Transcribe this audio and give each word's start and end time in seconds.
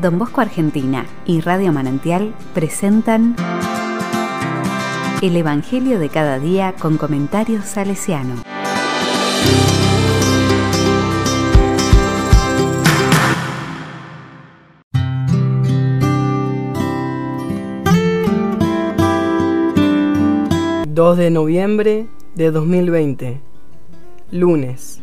Don 0.00 0.16
Bosco 0.16 0.40
Argentina 0.40 1.06
y 1.26 1.40
Radio 1.40 1.72
Manantial 1.72 2.32
presentan 2.54 3.34
El 5.20 5.36
Evangelio 5.36 5.98
de 5.98 6.08
cada 6.08 6.38
día 6.38 6.74
con 6.78 6.98
comentarios 6.98 7.64
salesiano. 7.64 8.42
...2 20.94 21.14
de 21.14 21.30
noviembre 21.30 22.08
de 22.34 22.50
2020... 22.50 23.40
...lunes... 24.32 25.00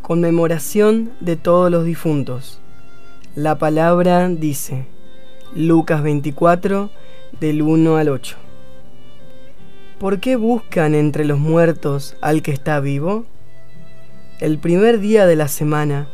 ...conmemoración 0.00 1.12
de 1.20 1.36
todos 1.36 1.70
los 1.70 1.84
difuntos... 1.84 2.61
La 3.34 3.56
palabra 3.56 4.28
dice, 4.28 4.84
Lucas 5.54 6.02
24, 6.02 6.90
del 7.40 7.62
1 7.62 7.96
al 7.96 8.10
8. 8.10 8.36
¿Por 9.98 10.20
qué 10.20 10.36
buscan 10.36 10.94
entre 10.94 11.24
los 11.24 11.38
muertos 11.38 12.14
al 12.20 12.42
que 12.42 12.50
está 12.50 12.78
vivo? 12.80 13.24
El 14.38 14.58
primer 14.58 15.00
día 15.00 15.24
de 15.24 15.36
la 15.36 15.48
semana, 15.48 16.08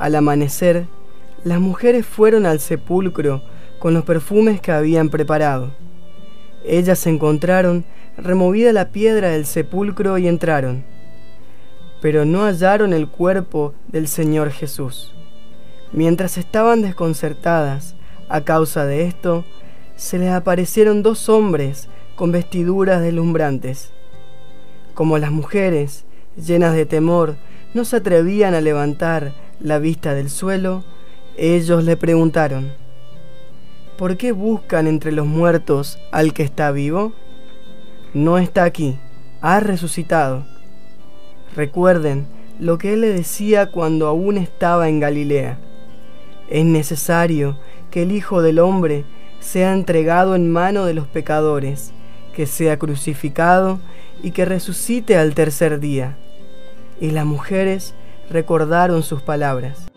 al 0.00 0.16
amanecer, 0.16 0.88
las 1.44 1.60
mujeres 1.60 2.04
fueron 2.04 2.44
al 2.44 2.58
sepulcro 2.58 3.40
con 3.78 3.94
los 3.94 4.02
perfumes 4.02 4.60
que 4.60 4.72
habían 4.72 5.10
preparado. 5.10 5.70
Ellas 6.64 7.06
encontraron 7.06 7.84
removida 8.18 8.72
la 8.72 8.88
piedra 8.88 9.28
del 9.28 9.46
sepulcro 9.46 10.18
y 10.18 10.26
entraron, 10.26 10.82
pero 12.02 12.24
no 12.24 12.46
hallaron 12.46 12.92
el 12.92 13.06
cuerpo 13.06 13.74
del 13.92 14.08
Señor 14.08 14.50
Jesús. 14.50 15.14
Mientras 15.94 16.38
estaban 16.38 16.82
desconcertadas 16.82 17.94
a 18.28 18.40
causa 18.40 18.84
de 18.84 19.04
esto, 19.04 19.44
se 19.94 20.18
les 20.18 20.30
aparecieron 20.30 21.04
dos 21.04 21.28
hombres 21.28 21.88
con 22.16 22.32
vestiduras 22.32 23.00
deslumbrantes. 23.00 23.92
Como 24.94 25.18
las 25.18 25.30
mujeres, 25.30 26.04
llenas 26.36 26.74
de 26.74 26.84
temor, 26.84 27.36
no 27.74 27.84
se 27.84 27.96
atrevían 27.96 28.54
a 28.54 28.60
levantar 28.60 29.34
la 29.60 29.78
vista 29.78 30.14
del 30.14 30.30
suelo, 30.30 30.82
ellos 31.36 31.84
le 31.84 31.96
preguntaron, 31.96 32.72
¿por 33.96 34.16
qué 34.16 34.32
buscan 34.32 34.88
entre 34.88 35.12
los 35.12 35.26
muertos 35.26 36.00
al 36.10 36.32
que 36.32 36.42
está 36.42 36.72
vivo? 36.72 37.12
No 38.14 38.38
está 38.38 38.64
aquí, 38.64 38.98
ha 39.40 39.60
resucitado. 39.60 40.44
Recuerden 41.54 42.26
lo 42.58 42.78
que 42.78 42.94
él 42.94 43.02
le 43.02 43.12
decía 43.12 43.70
cuando 43.70 44.08
aún 44.08 44.38
estaba 44.38 44.88
en 44.88 44.98
Galilea. 44.98 45.60
Es 46.48 46.64
necesario 46.64 47.56
que 47.90 48.02
el 48.02 48.12
Hijo 48.12 48.42
del 48.42 48.58
Hombre 48.58 49.04
sea 49.40 49.72
entregado 49.72 50.34
en 50.34 50.50
mano 50.50 50.84
de 50.84 50.94
los 50.94 51.06
pecadores, 51.06 51.92
que 52.34 52.46
sea 52.46 52.78
crucificado 52.78 53.78
y 54.22 54.32
que 54.32 54.44
resucite 54.44 55.16
al 55.16 55.34
tercer 55.34 55.80
día. 55.80 56.16
Y 57.00 57.10
las 57.10 57.26
mujeres 57.26 57.94
recordaron 58.30 59.02
sus 59.02 59.22
palabras. 59.22 59.93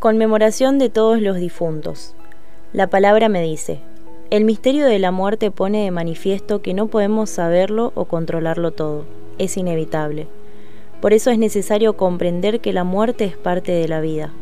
Conmemoración 0.00 0.78
de 0.78 0.88
todos 0.88 1.20
los 1.20 1.36
difuntos. 1.36 2.14
La 2.72 2.86
palabra 2.86 3.28
me 3.28 3.42
dice, 3.42 3.80
el 4.30 4.46
misterio 4.46 4.86
de 4.86 4.98
la 4.98 5.10
muerte 5.10 5.50
pone 5.50 5.84
de 5.84 5.90
manifiesto 5.90 6.62
que 6.62 6.72
no 6.72 6.86
podemos 6.86 7.28
saberlo 7.28 7.92
o 7.94 8.06
controlarlo 8.06 8.70
todo, 8.70 9.04
es 9.36 9.58
inevitable. 9.58 10.26
Por 11.02 11.12
eso 11.12 11.30
es 11.30 11.38
necesario 11.38 11.98
comprender 11.98 12.60
que 12.60 12.72
la 12.72 12.82
muerte 12.82 13.26
es 13.26 13.36
parte 13.36 13.72
de 13.72 13.88
la 13.88 14.00
vida. 14.00 14.32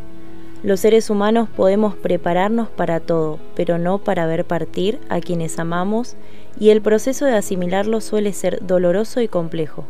Los 0.62 0.78
seres 0.78 1.10
humanos 1.10 1.48
podemos 1.48 1.97
prepararnos 1.97 2.68
para 2.68 3.00
todo, 3.00 3.41
pero 3.56 3.78
no 3.78 3.98
para 3.98 4.26
ver 4.26 4.44
partir 4.44 5.00
a 5.08 5.18
quienes 5.18 5.58
amamos, 5.58 6.14
y 6.60 6.70
el 6.70 6.82
proceso 6.82 7.24
de 7.24 7.34
asimilarlo 7.34 8.00
suele 8.00 8.32
ser 8.32 8.64
doloroso 8.64 9.20
y 9.22 9.26
complejo. 9.26 9.86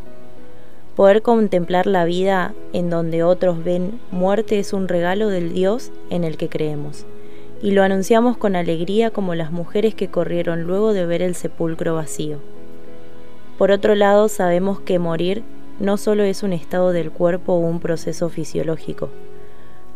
Poder 0.98 1.22
contemplar 1.22 1.86
la 1.86 2.04
vida 2.04 2.54
en 2.72 2.90
donde 2.90 3.22
otros 3.22 3.62
ven 3.62 4.00
muerte 4.10 4.58
es 4.58 4.72
un 4.72 4.88
regalo 4.88 5.28
del 5.28 5.52
Dios 5.52 5.92
en 6.10 6.24
el 6.24 6.36
que 6.36 6.48
creemos. 6.48 7.06
Y 7.62 7.70
lo 7.70 7.84
anunciamos 7.84 8.36
con 8.36 8.56
alegría 8.56 9.12
como 9.12 9.36
las 9.36 9.52
mujeres 9.52 9.94
que 9.94 10.08
corrieron 10.08 10.64
luego 10.64 10.92
de 10.92 11.06
ver 11.06 11.22
el 11.22 11.36
sepulcro 11.36 11.94
vacío. 11.94 12.38
Por 13.58 13.70
otro 13.70 13.94
lado, 13.94 14.28
sabemos 14.28 14.80
que 14.80 14.98
morir 14.98 15.44
no 15.78 15.98
solo 15.98 16.24
es 16.24 16.42
un 16.42 16.52
estado 16.52 16.90
del 16.90 17.12
cuerpo 17.12 17.52
o 17.52 17.58
un 17.60 17.78
proceso 17.78 18.28
fisiológico. 18.28 19.08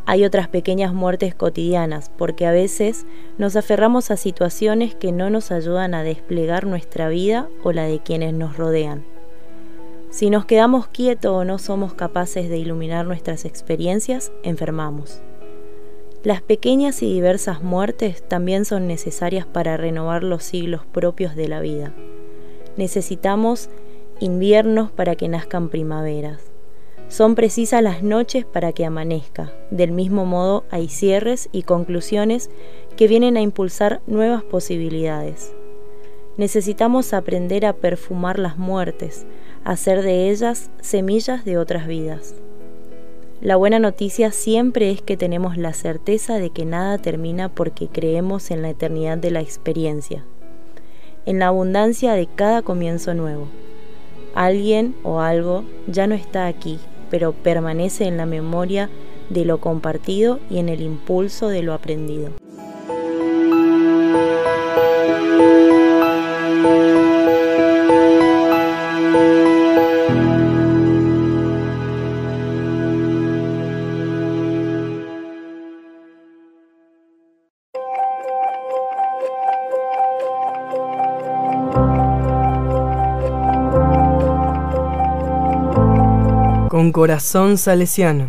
Hay 0.06 0.24
otras 0.24 0.46
pequeñas 0.46 0.94
muertes 0.94 1.34
cotidianas, 1.34 2.12
porque 2.16 2.46
a 2.46 2.52
veces 2.52 3.06
nos 3.38 3.56
aferramos 3.56 4.12
a 4.12 4.16
situaciones 4.16 4.94
que 4.94 5.10
no 5.10 5.30
nos 5.30 5.50
ayudan 5.50 5.94
a 5.94 6.04
desplegar 6.04 6.64
nuestra 6.64 7.08
vida 7.08 7.48
o 7.64 7.72
la 7.72 7.86
de 7.86 7.98
quienes 7.98 8.34
nos 8.34 8.56
rodean. 8.56 9.11
Si 10.12 10.28
nos 10.28 10.44
quedamos 10.44 10.88
quietos 10.88 11.32
o 11.32 11.42
no 11.46 11.58
somos 11.58 11.94
capaces 11.94 12.50
de 12.50 12.58
iluminar 12.58 13.06
nuestras 13.06 13.46
experiencias, 13.46 14.30
enfermamos. 14.42 15.22
Las 16.22 16.42
pequeñas 16.42 17.02
y 17.02 17.10
diversas 17.10 17.62
muertes 17.62 18.22
también 18.28 18.66
son 18.66 18.86
necesarias 18.86 19.46
para 19.46 19.78
renovar 19.78 20.22
los 20.22 20.44
siglos 20.44 20.82
propios 20.84 21.34
de 21.34 21.48
la 21.48 21.60
vida. 21.60 21.94
Necesitamos 22.76 23.70
inviernos 24.20 24.90
para 24.90 25.16
que 25.16 25.28
nazcan 25.28 25.70
primaveras. 25.70 26.42
Son 27.08 27.34
precisas 27.34 27.82
las 27.82 28.02
noches 28.02 28.44
para 28.44 28.74
que 28.74 28.84
amanezca. 28.84 29.50
Del 29.70 29.92
mismo 29.92 30.26
modo 30.26 30.64
hay 30.70 30.90
cierres 30.90 31.48
y 31.52 31.62
conclusiones 31.62 32.50
que 32.98 33.08
vienen 33.08 33.38
a 33.38 33.40
impulsar 33.40 34.02
nuevas 34.06 34.42
posibilidades. 34.42 35.54
Necesitamos 36.36 37.14
aprender 37.14 37.64
a 37.64 37.72
perfumar 37.72 38.38
las 38.38 38.58
muertes, 38.58 39.26
hacer 39.64 40.02
de 40.02 40.30
ellas 40.30 40.70
semillas 40.80 41.44
de 41.44 41.58
otras 41.58 41.86
vidas. 41.86 42.34
La 43.40 43.56
buena 43.56 43.78
noticia 43.78 44.30
siempre 44.30 44.90
es 44.90 45.02
que 45.02 45.16
tenemos 45.16 45.56
la 45.56 45.72
certeza 45.72 46.38
de 46.38 46.50
que 46.50 46.64
nada 46.64 46.98
termina 46.98 47.48
porque 47.48 47.88
creemos 47.88 48.50
en 48.50 48.62
la 48.62 48.70
eternidad 48.70 49.18
de 49.18 49.32
la 49.32 49.40
experiencia, 49.40 50.24
en 51.26 51.40
la 51.40 51.48
abundancia 51.48 52.12
de 52.12 52.28
cada 52.28 52.62
comienzo 52.62 53.14
nuevo. 53.14 53.48
Alguien 54.34 54.94
o 55.02 55.20
algo 55.20 55.64
ya 55.88 56.06
no 56.06 56.14
está 56.14 56.46
aquí, 56.46 56.78
pero 57.10 57.32
permanece 57.32 58.04
en 58.04 58.16
la 58.16 58.26
memoria 58.26 58.88
de 59.28 59.44
lo 59.44 59.58
compartido 59.60 60.38
y 60.48 60.58
en 60.58 60.68
el 60.68 60.80
impulso 60.80 61.48
de 61.48 61.62
lo 61.62 61.74
aprendido. 61.74 62.30
Con 86.72 86.90
corazón 86.90 87.58
salesiano. 87.58 88.28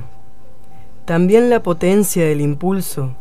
También 1.05 1.49
la 1.49 1.63
potencia 1.63 2.25
del 2.25 2.41
impulso 2.41 3.15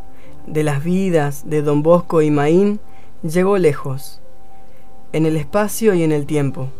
de 0.49 0.65
las 0.65 0.83
vidas 0.83 1.49
de 1.49 1.63
don 1.63 1.85
Bosco 1.85 2.23
y 2.23 2.33
Maín 2.33 2.81
llegó 3.23 3.57
lejos, 3.57 4.21
en 5.13 5.25
el 5.25 5.37
espacio 5.37 5.95
y 5.95 6.03
en 6.03 6.11
el 6.11 6.27
tiempo, 6.27 6.71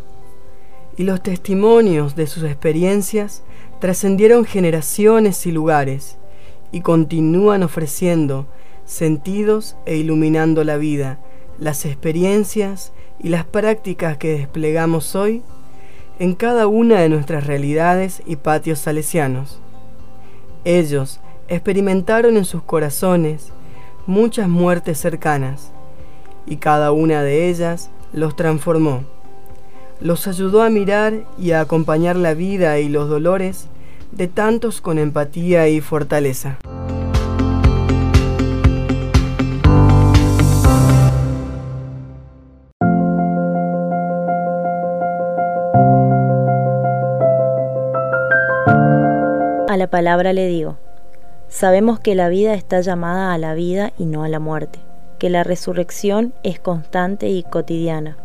y 0.97 1.03
los 1.03 1.23
testimonios 1.23 2.17
de 2.17 2.27
sus 2.27 2.43
experiencias 2.43 3.43
trascendieron 3.79 4.43
generaciones 4.43 5.45
y 5.45 5.53
lugares 5.53 6.17
y 6.73 6.81
continúan 6.81 7.63
ofreciendo 7.63 8.45
sentidos 8.83 9.77
e 9.85 9.95
iluminando 9.95 10.65
la 10.65 10.75
vida, 10.75 11.17
las 11.59 11.85
experiencias 11.85 12.91
y 13.21 13.29
las 13.29 13.45
prácticas 13.45 14.17
que 14.17 14.37
desplegamos 14.37 15.15
hoy 15.15 15.43
en 16.19 16.35
cada 16.35 16.67
una 16.67 16.99
de 16.99 17.09
nuestras 17.09 17.47
realidades 17.47 18.21
y 18.25 18.35
patios 18.35 18.79
salesianos. 18.79 19.59
Ellos 20.63 21.19
experimentaron 21.47 22.37
en 22.37 22.45
sus 22.45 22.63
corazones 22.63 23.51
muchas 24.05 24.47
muertes 24.47 24.99
cercanas, 24.99 25.71
y 26.45 26.57
cada 26.57 26.91
una 26.91 27.23
de 27.23 27.49
ellas 27.49 27.89
los 28.11 28.35
transformó. 28.35 29.03
Los 29.99 30.27
ayudó 30.27 30.61
a 30.61 30.69
mirar 30.69 31.25
y 31.37 31.51
a 31.51 31.61
acompañar 31.61 32.15
la 32.15 32.33
vida 32.33 32.79
y 32.79 32.89
los 32.89 33.09
dolores 33.09 33.67
de 34.11 34.27
tantos 34.27 34.81
con 34.81 34.99
empatía 34.99 35.67
y 35.69 35.81
fortaleza. 35.81 36.57
Palabra 49.93 50.33
le 50.33 50.47
digo. 50.47 50.77
Sabemos 51.49 51.99
que 51.99 52.15
la 52.15 52.27
vida 52.27 52.55
está 52.55 52.81
llamada 52.81 53.31
a 53.31 53.37
la 53.37 53.53
vida 53.53 53.93
y 53.99 54.05
no 54.05 54.23
a 54.23 54.27
la 54.27 54.39
muerte, 54.39 54.79
que 55.19 55.29
la 55.29 55.43
resurrección 55.43 56.33
es 56.41 56.59
constante 56.59 57.29
y 57.29 57.43
cotidiana. 57.43 58.17